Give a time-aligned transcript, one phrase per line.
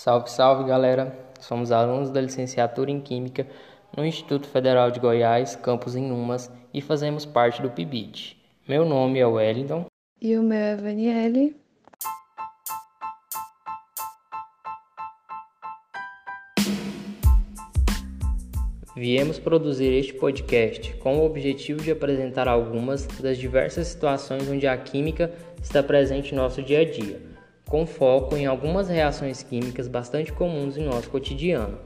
[0.00, 1.12] Salve, salve galera!
[1.40, 3.48] Somos alunos da licenciatura em Química
[3.96, 8.36] no Instituto Federal de Goiás, campus em Umas, e fazemos parte do PIBID.
[8.68, 9.86] Meu nome é Wellington.
[10.22, 11.56] E o meu é Vaniele.
[18.94, 24.78] Viemos produzir este podcast com o objetivo de apresentar algumas das diversas situações onde a
[24.78, 27.27] química está presente em nosso dia a dia
[27.68, 31.78] com foco em algumas reações químicas bastante comuns em nosso cotidiano.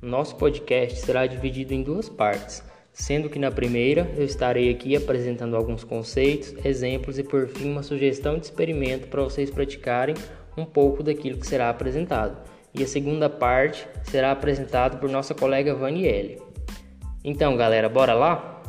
[0.00, 2.62] Nosso podcast será dividido em duas partes,
[2.92, 7.82] sendo que na primeira eu estarei aqui apresentando alguns conceitos, exemplos e por fim uma
[7.82, 10.14] sugestão de experimento para vocês praticarem
[10.56, 12.48] um pouco daquilo que será apresentado.
[12.72, 16.40] E a segunda parte será apresentada por nossa colega Vanielle.
[17.24, 18.62] Então, galera, bora lá?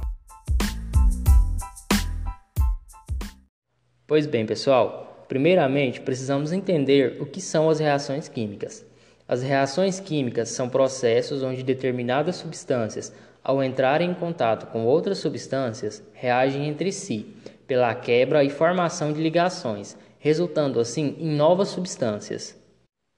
[4.08, 8.84] Pois bem, pessoal, Primeiramente, precisamos entender o que são as reações químicas.
[9.28, 13.14] As reações químicas são processos onde determinadas substâncias,
[13.44, 17.28] ao entrarem em contato com outras substâncias, reagem entre si
[17.68, 22.58] pela quebra e formação de ligações, resultando assim em novas substâncias.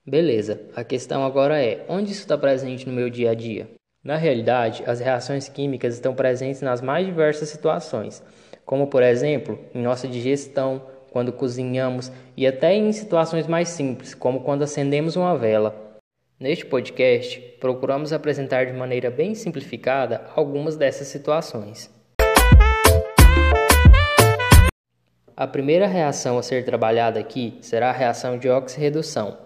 [0.05, 3.69] Beleza, a questão agora é: onde isso está presente no meu dia a dia?
[4.03, 8.21] Na realidade, as reações químicas estão presentes nas mais diversas situações,
[8.65, 14.41] como por exemplo, em nossa digestão, quando cozinhamos e até em situações mais simples, como
[14.41, 15.99] quando acendemos uma vela.
[16.39, 21.91] Neste podcast, procuramos apresentar de maneira bem simplificada algumas dessas situações.
[25.37, 29.37] A primeira reação a ser trabalhada aqui será a reação de oxirredução.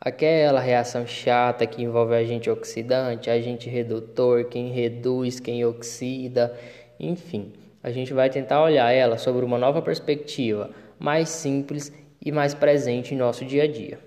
[0.00, 6.54] Aquela reação chata que envolve agente oxidante, agente redutor, quem reduz, quem oxida,
[7.00, 7.52] enfim.
[7.82, 10.70] A gente vai tentar olhar ela sobre uma nova perspectiva,
[11.04, 13.98] mais simples e mais presente em nosso dia a dia.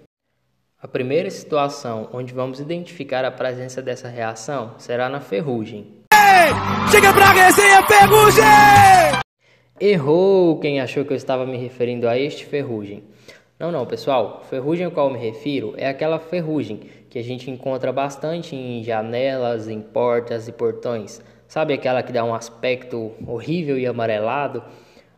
[0.81, 6.02] A primeira situação onde vamos identificar a presença dessa reação será na ferrugem.
[6.12, 8.44] Ei, chega pra resenha, ferrugem!
[9.80, 13.04] Errou quem achou que eu estava me referindo a este ferrugem.
[13.60, 14.43] Não, não, pessoal.
[14.49, 19.67] Ferrugem ao qual me refiro é aquela ferrugem que a gente encontra bastante em janelas,
[19.67, 21.22] em portas e portões.
[21.48, 24.64] Sabe aquela que dá um aspecto horrível e amarelado?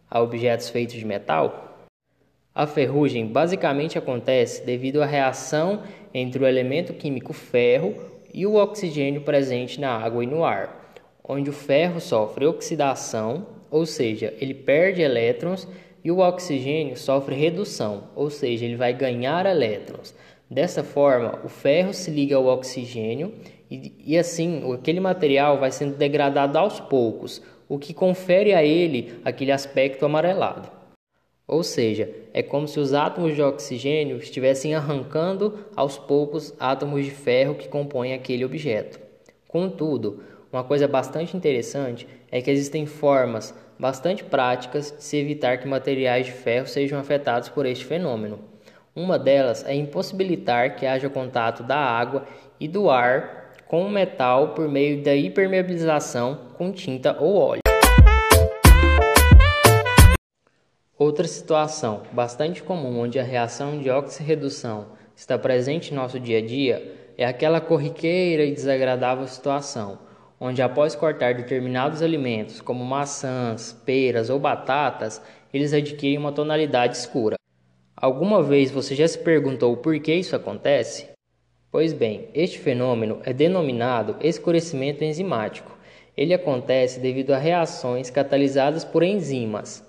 [0.09, 1.68] a objetos feitos de metal?
[2.53, 5.83] A ferrugem basicamente acontece devido à reação
[6.13, 7.95] entre o elemento químico ferro
[8.33, 13.85] e o oxigênio presente na água e no ar, onde o ferro sofre oxidação, ou
[13.85, 15.67] seja, ele perde elétrons,
[16.03, 20.15] e o oxigênio sofre redução, ou seja, ele vai ganhar elétrons.
[20.49, 23.33] Dessa forma, o ferro se liga ao oxigênio
[23.69, 29.19] e, e assim aquele material vai sendo degradado aos poucos, o que confere a ele
[29.23, 30.78] aquele aspecto amarelado.
[31.49, 37.09] Ou seja, é como se os átomos de oxigênio estivessem arrancando aos poucos átomos de
[37.09, 38.99] ferro que compõem aquele objeto.
[39.47, 40.21] Contudo,
[40.53, 46.27] uma coisa bastante interessante é que existem formas bastante práticas de se evitar que materiais
[46.27, 48.39] de ferro sejam afetados por este fenômeno.
[48.95, 52.27] Uma delas é impossibilitar que haja contato da água
[52.59, 57.68] e do ar com o metal por meio da impermeabilização com tinta ou óleo.
[61.09, 66.41] Outra situação bastante comum onde a reação de oxirredução está presente em nosso dia a
[66.45, 69.97] dia é aquela corriqueira e desagradável situação
[70.39, 75.19] onde após cortar determinados alimentos como maçãs, peras ou batatas,
[75.51, 77.37] eles adquirem uma tonalidade escura.
[77.97, 81.09] Alguma vez você já se perguntou por que isso acontece?
[81.71, 85.75] Pois bem, este fenômeno é denominado escurecimento enzimático.
[86.15, 89.88] Ele acontece devido a reações catalisadas por enzimas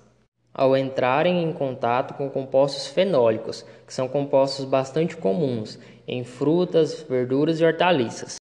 [0.52, 7.60] ao entrarem em contato com compostos fenólicos, que são compostos bastante comuns em frutas, verduras
[7.60, 8.36] e hortaliças.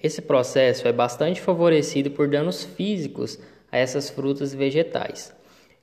[0.00, 3.38] Esse processo é bastante favorecido por danos físicos
[3.70, 5.34] a essas frutas e vegetais.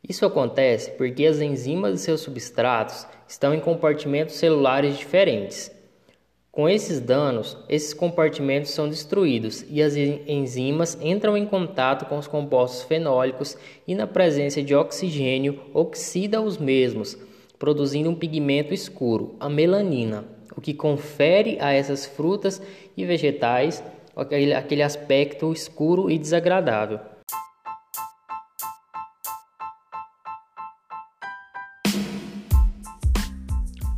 [0.07, 5.74] Isso acontece porque as enzimas de seus substratos estão em compartimentos celulares diferentes
[6.55, 12.27] com esses danos, esses compartimentos são destruídos e as enzimas entram em contato com os
[12.27, 17.17] compostos fenólicos e, na presença de oxigênio, oxida os mesmos,
[17.59, 20.23] produzindo um pigmento escuro, a melanina,
[20.55, 22.61] o que confere a essas frutas
[22.95, 23.83] e vegetais
[24.15, 27.01] aquele, aspecto escuro e desagradável.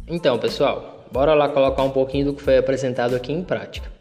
[0.07, 3.91] Então, pessoal, bora lá colocar um pouquinho do que foi apresentado aqui em prática.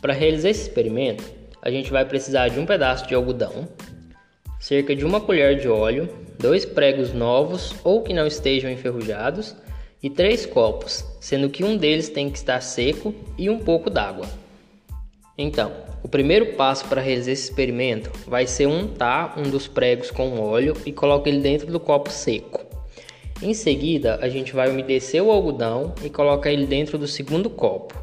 [0.00, 1.24] Para realizar esse experimento,
[1.62, 3.68] a gente vai precisar de um pedaço de algodão,
[4.60, 6.08] cerca de uma colher de óleo,
[6.38, 9.56] dois pregos novos ou que não estejam enferrujados
[10.02, 14.26] e três copos, sendo que um deles tem que estar seco e um pouco d'água.
[15.38, 20.40] Então, o primeiro passo para realizar esse experimento vai ser untar um dos pregos com
[20.40, 22.65] óleo e colocar ele dentro do copo seco.
[23.42, 27.94] Em seguida, a gente vai umedecer o algodão e colocar ele dentro do segundo copo.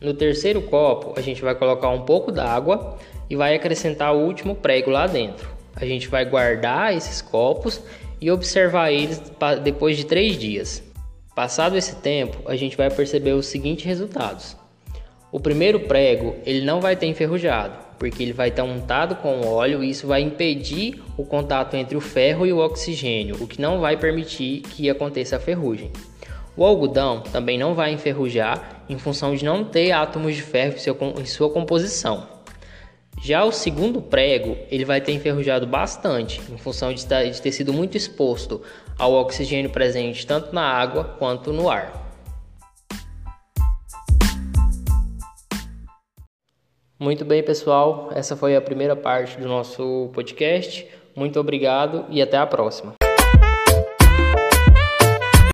[0.00, 4.54] No terceiro copo, a gente vai colocar um pouco d'água e vai acrescentar o último
[4.54, 5.48] prego lá dentro.
[5.76, 7.82] A gente vai guardar esses copos
[8.18, 9.20] e observar eles
[9.62, 10.82] depois de três dias.
[11.34, 14.56] Passado esse tempo, a gente vai perceber os seguintes resultados.
[15.30, 19.82] O primeiro prego ele não vai ter enferrujado, porque ele vai estar untado com óleo
[19.82, 23.80] e isso vai impedir o contato entre o ferro e o oxigênio, o que não
[23.80, 25.90] vai permitir que aconteça a ferrugem.
[26.56, 30.76] O algodão também não vai enferrujar em função de não ter átomos de ferro
[31.20, 32.28] em sua composição.
[33.22, 37.96] Já o segundo prego, ele vai ter enferrujado bastante, em função de ter sido muito
[37.96, 38.60] exposto
[38.98, 42.03] ao oxigênio presente tanto na água quanto no ar.
[47.04, 50.88] Muito bem, pessoal, essa foi a primeira parte do nosso podcast.
[51.14, 52.94] Muito obrigado e até a próxima.